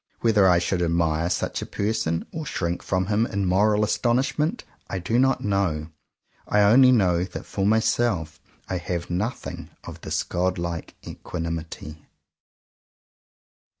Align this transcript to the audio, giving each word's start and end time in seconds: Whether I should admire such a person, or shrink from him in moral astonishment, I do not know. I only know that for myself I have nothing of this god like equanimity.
Whether 0.21 0.49
I 0.49 0.57
should 0.57 0.81
admire 0.81 1.29
such 1.29 1.61
a 1.61 1.65
person, 1.67 2.25
or 2.31 2.43
shrink 2.43 2.81
from 2.81 3.05
him 3.05 3.27
in 3.27 3.45
moral 3.45 3.83
astonishment, 3.83 4.63
I 4.89 4.97
do 4.97 5.19
not 5.19 5.43
know. 5.43 5.89
I 6.47 6.61
only 6.61 6.91
know 6.91 7.23
that 7.23 7.45
for 7.45 7.67
myself 7.67 8.41
I 8.67 8.77
have 8.77 9.11
nothing 9.11 9.69
of 9.83 10.01
this 10.01 10.23
god 10.23 10.57
like 10.57 10.95
equanimity. 11.07 12.07